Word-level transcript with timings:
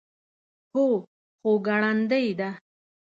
هو، 0.73 0.87
خو 1.39 1.51
ګړندۍ 1.67 2.27
ده 2.39 2.49